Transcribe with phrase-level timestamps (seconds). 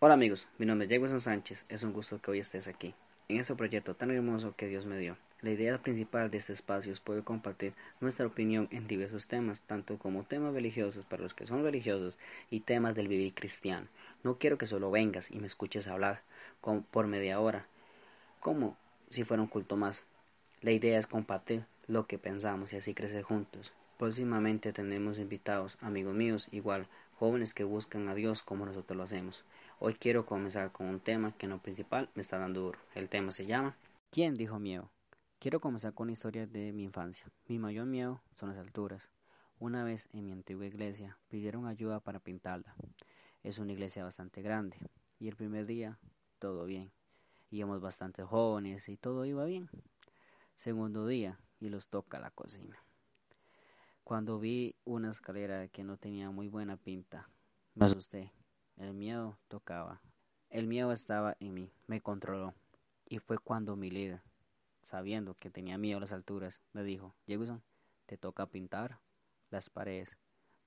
[0.00, 2.94] Hola amigos, mi nombre es Diego Sánchez, es un gusto que hoy estés aquí,
[3.26, 5.16] en este proyecto tan hermoso que Dios me dio.
[5.40, 9.98] La idea principal de este espacio es poder compartir nuestra opinión en diversos temas, tanto
[9.98, 12.16] como temas religiosos para los que son religiosos
[12.48, 13.88] y temas del vivir cristiano.
[14.22, 16.22] No quiero que solo vengas y me escuches hablar
[16.92, 17.66] por media hora,
[18.38, 18.76] como
[19.10, 20.04] si fuera un culto más.
[20.62, 23.72] La idea es compartir lo que pensamos y así crecer juntos.
[23.98, 26.86] Próximamente tendremos invitados, amigos míos, igual
[27.18, 29.44] jóvenes que buscan a Dios como nosotros lo hacemos.
[29.80, 32.78] Hoy quiero comenzar con un tema que en lo principal me está dando duro.
[32.96, 33.76] El tema se llama
[34.10, 34.90] ¿Quién dijo miedo?
[35.38, 37.30] Quiero comenzar con una historia de mi infancia.
[37.46, 39.08] Mi mayor miedo son las alturas.
[39.60, 42.74] Una vez en mi antigua iglesia pidieron ayuda para pintarla.
[43.44, 44.76] Es una iglesia bastante grande
[45.20, 46.00] y el primer día
[46.40, 46.90] todo bien.
[47.48, 49.70] Íbamos bastante jóvenes y todo iba bien.
[50.56, 52.82] Segundo día y los toca la cocina.
[54.02, 57.30] Cuando vi una escalera que no tenía muy buena pinta,
[57.76, 58.32] me asusté
[58.78, 60.00] el miedo tocaba.
[60.50, 62.54] El miedo estaba en mí, me controló.
[63.06, 64.22] Y fue cuando mi líder,
[64.82, 67.62] sabiendo que tenía miedo a las alturas, me dijo, Jefferson,
[68.06, 69.00] te toca pintar
[69.50, 70.16] las paredes.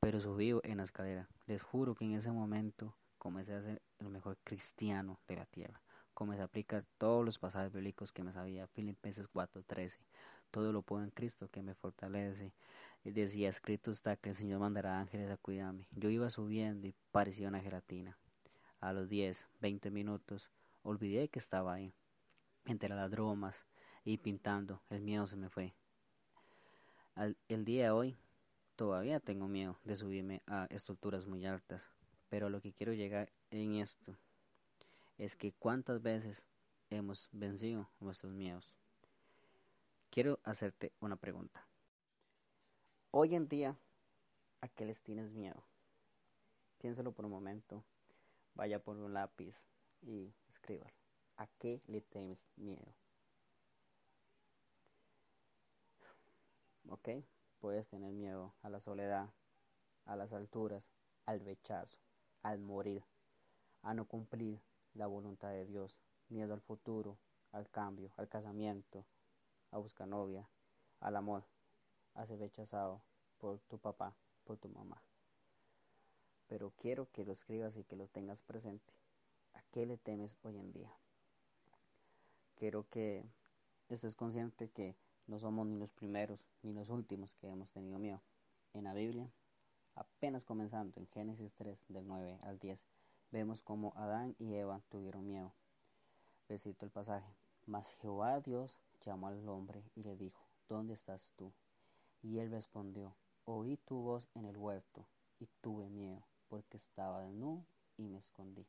[0.00, 1.28] Pero subí en la escalera.
[1.46, 5.82] Les juro que en ese momento comencé a ser el mejor cristiano de la tierra.
[6.14, 8.66] Comencé a aplicar todos los pasajes bíblicos que me sabía.
[8.68, 9.98] Filipenses 4:13.
[10.50, 12.52] Todo lo puedo en Cristo que me fortalece
[13.12, 15.86] decía, escrito está que el Señor mandará ángeles a cuidarme.
[15.92, 18.18] Yo iba subiendo y parecía una gelatina.
[18.80, 20.50] A los 10, 20 minutos,
[20.82, 21.92] olvidé que estaba ahí,
[22.64, 23.64] entre las bromas
[24.04, 24.82] y pintando.
[24.90, 25.74] El miedo se me fue.
[27.48, 28.16] el día de hoy,
[28.76, 31.82] todavía tengo miedo de subirme a estructuras muy altas.
[32.28, 34.16] Pero lo que quiero llegar en esto
[35.18, 36.42] es que cuántas veces
[36.90, 38.74] hemos vencido nuestros miedos.
[40.10, 41.66] Quiero hacerte una pregunta.
[43.18, 43.74] Hoy en día,
[44.60, 45.64] ¿a qué les tienes miedo?
[46.76, 47.82] Piénselo por un momento.
[48.54, 49.58] Vaya por un lápiz
[50.02, 50.94] y escríbalo.
[51.38, 52.92] ¿A qué le tienes miedo?
[56.90, 57.08] ¿Ok?
[57.58, 59.30] Puedes tener miedo a la soledad,
[60.04, 60.84] a las alturas,
[61.24, 61.96] al rechazo,
[62.42, 63.02] al morir,
[63.80, 64.60] a no cumplir
[64.92, 67.16] la voluntad de Dios, miedo al futuro,
[67.52, 69.06] al cambio, al casamiento,
[69.70, 70.46] a buscar novia,
[71.00, 71.55] al amor
[72.16, 73.02] a rechazado
[73.38, 75.02] por tu papá, por tu mamá.
[76.48, 78.92] Pero quiero que lo escribas y que lo tengas presente.
[79.54, 80.92] ¿A qué le temes hoy en día?
[82.56, 83.24] Quiero que
[83.88, 88.22] estés consciente que no somos ni los primeros ni los últimos que hemos tenido miedo.
[88.72, 89.30] En la Biblia,
[89.94, 92.78] apenas comenzando en Génesis 3 del 9 al 10,
[93.30, 95.52] vemos como Adán y Eva tuvieron miedo.
[96.48, 97.34] Recito el pasaje.
[97.66, 101.52] Mas Jehová Dios llamó al hombre y le dijo, ¿dónde estás tú?
[102.22, 105.06] Y él respondió, oí tu voz en el huerto
[105.38, 107.64] y tuve miedo, porque estaba desnudo
[107.96, 108.66] y me escondí.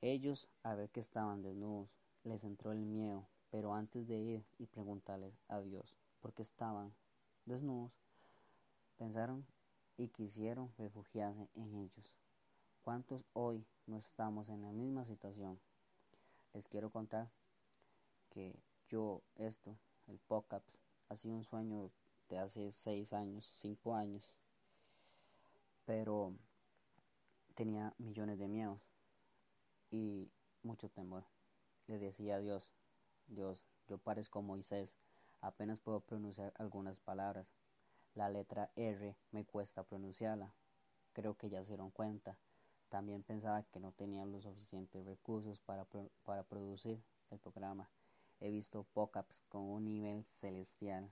[0.00, 1.88] Ellos, a ver que estaban desnudos,
[2.24, 6.92] les entró el miedo, pero antes de ir y preguntarles a Dios por qué estaban
[7.44, 7.92] desnudos,
[8.96, 9.46] pensaron
[9.96, 12.16] y quisieron refugiarse en ellos.
[12.82, 15.60] ¿Cuántos hoy no estamos en la misma situación?
[16.52, 17.30] Les quiero contar
[18.30, 18.54] que
[18.88, 19.76] yo esto,
[20.08, 20.78] el POCAPS,
[21.08, 21.90] ha un sueño
[22.38, 24.36] hace seis años, cinco años,
[25.84, 26.34] pero
[27.54, 28.80] tenía millones de miedos
[29.90, 30.30] y
[30.62, 31.24] mucho temor.
[31.86, 32.70] Le decía a Dios,
[33.26, 34.90] Dios, yo parezco Moisés,
[35.40, 37.46] apenas puedo pronunciar algunas palabras.
[38.14, 40.54] La letra R me cuesta pronunciarla.
[41.12, 42.36] Creo que ya se dieron cuenta.
[42.88, 45.86] También pensaba que no tenía los suficientes recursos para,
[46.24, 47.88] para producir el programa.
[48.40, 51.10] He visto pop-ups con un nivel celestial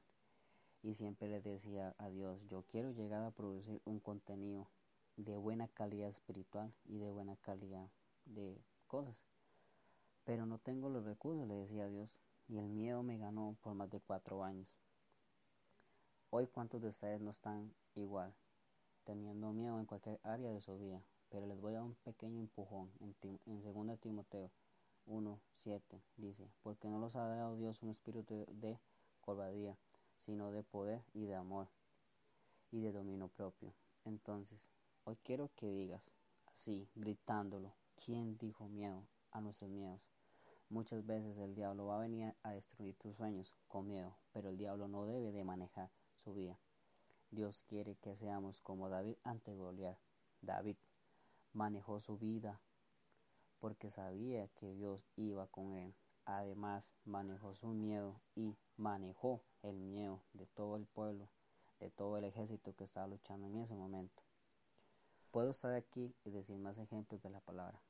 [0.83, 4.69] y siempre le decía a Dios, yo quiero llegar a producir un contenido
[5.17, 7.89] de buena calidad espiritual y de buena calidad
[8.25, 9.17] de cosas.
[10.25, 12.09] Pero no tengo los recursos, le decía a Dios,
[12.49, 14.69] y el miedo me ganó por más de cuatro años.
[16.31, 18.33] Hoy cuántos de ustedes no están igual,
[19.05, 22.41] teniendo miedo en cualquier área de su vida, pero les voy a dar un pequeño
[22.41, 23.15] empujón en,
[23.47, 24.51] en 2 Timoteo
[25.07, 28.79] 1, 7, dice, porque no los ha dado Dios un espíritu de
[29.21, 29.77] cobardía,
[30.21, 31.69] sino de poder y de amor
[32.71, 33.73] y de dominio propio.
[34.05, 34.59] Entonces,
[35.05, 36.03] hoy quiero que digas
[36.47, 37.75] así, gritándolo,
[38.05, 40.01] ¿quién dijo miedo a nuestros miedos?
[40.69, 44.57] Muchas veces el diablo va a venir a destruir tus sueños con miedo, pero el
[44.57, 45.91] diablo no debe de manejar
[46.23, 46.59] su vida.
[47.31, 49.99] Dios quiere que seamos como David ante Goliat.
[50.43, 50.77] David
[51.53, 52.61] manejó su vida
[53.59, 55.95] porque sabía que Dios iba con él.
[56.25, 61.29] Además, manejó su miedo y manejó el miedo de todo el pueblo,
[61.81, 64.23] de todo el ejército que estaba luchando en ese momento.
[65.31, 67.81] Puedo estar aquí y decir más ejemplos de la palabra.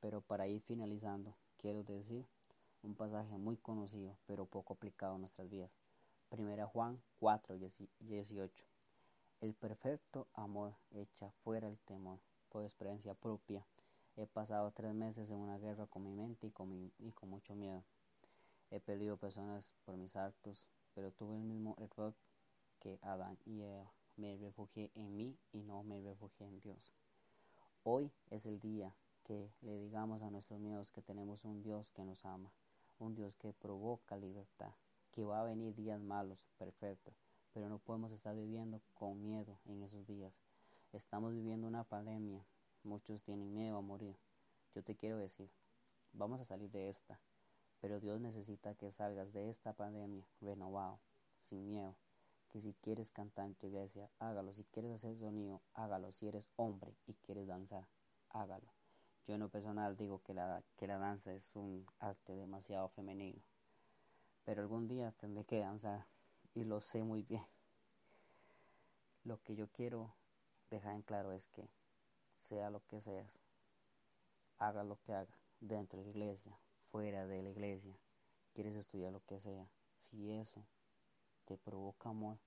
[0.00, 2.26] Pero para ir finalizando, quiero decir
[2.82, 5.70] un pasaje muy conocido, pero poco aplicado en nuestras vidas.
[6.28, 7.58] Primera Juan 4,
[8.00, 8.64] 18.
[9.40, 12.18] El perfecto amor echa fuera el temor.
[12.48, 13.66] Por experiencia propia,
[14.16, 17.54] he pasado tres meses en una guerra con mi mente y con, y con mucho
[17.54, 17.82] miedo.
[18.70, 22.14] He perdido personas por mis actos, pero tuve el mismo error
[22.80, 23.90] que Adán y Eva.
[24.16, 26.92] Me refugié en mí y no me refugié en Dios.
[27.82, 28.94] Hoy es el día
[29.24, 32.52] que le digamos a nuestros miedos que tenemos un Dios que nos ama,
[32.98, 34.72] un Dios que provoca libertad,
[35.10, 37.12] que va a venir días malos, perfecto,
[37.52, 40.32] pero no podemos estar viviendo con miedo en esos días.
[40.92, 42.44] Estamos viviendo una pandemia,
[42.84, 44.16] muchos tienen miedo a morir.
[44.74, 45.48] Yo te quiero decir,
[46.12, 47.18] vamos a salir de esta,
[47.80, 50.98] pero Dios necesita que salgas de esta pandemia renovado,
[51.48, 51.94] sin miedo,
[52.50, 54.54] que si quieres cantar en tu iglesia, hágalo.
[54.54, 56.12] Si quieres hacer sonido, hágalo.
[56.12, 57.86] Si eres hombre y quieres danzar,
[58.30, 58.72] hágalo.
[59.26, 63.42] Yo en lo personal digo que la, que la danza es un arte demasiado femenino.
[64.44, 66.06] Pero algún día tendré que danzar
[66.54, 67.44] y lo sé muy bien.
[69.24, 70.14] Lo que yo quiero
[70.70, 71.68] dejar en claro es que
[72.48, 73.30] sea lo que seas,
[74.58, 76.58] haga lo que haga, dentro de la iglesia,
[76.90, 77.98] fuera de la iglesia,
[78.52, 79.68] quieres estudiar lo que sea,
[80.02, 80.64] si eso
[81.44, 82.38] te provoca amor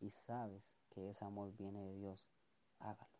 [0.00, 2.26] y sabes que ese amor viene de Dios,
[2.78, 3.10] hágalo.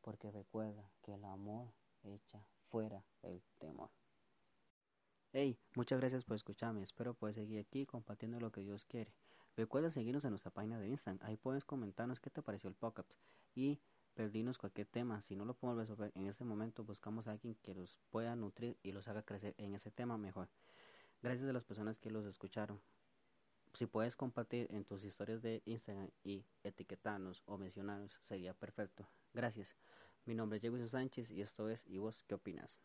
[0.00, 1.72] Porque recuerda que el amor
[2.02, 3.90] echa fuera el temor.
[5.32, 6.82] Hey, muchas gracias por escucharme.
[6.82, 9.14] Espero poder seguir aquí compartiendo lo que Dios quiere.
[9.56, 11.18] Recuerda seguirnos en nuestra página de Instagram.
[11.26, 13.10] Ahí puedes comentarnos qué te pareció el podcast
[13.54, 13.80] y
[14.14, 15.22] pedirnos cualquier tema.
[15.22, 18.78] Si no lo podemos resolver en este momento, buscamos a alguien que los pueda nutrir
[18.82, 20.48] y los haga crecer en ese tema mejor.
[21.22, 22.80] Gracias a las personas que los escucharon
[23.74, 29.08] si puedes compartir en tus historias de Instagram y etiquetarnos o mencionarnos sería perfecto.
[29.32, 29.76] Gracias.
[30.26, 32.82] Mi nombre es Diego Sánchez y esto es ¿Y vos qué opinas?